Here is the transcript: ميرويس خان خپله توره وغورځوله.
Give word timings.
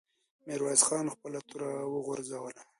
ميرويس 0.45 0.81
خان 0.87 1.05
خپله 1.13 1.39
توره 1.49 1.71
وغورځوله. 1.93 2.61